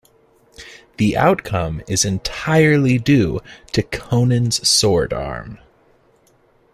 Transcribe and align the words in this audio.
The 0.97 1.15
outcome 1.15 1.83
is 1.87 2.05
entirely 2.05 2.97
due 2.97 3.39
to 3.73 3.83
Conan's 3.83 4.67
sword-arm. 4.67 5.59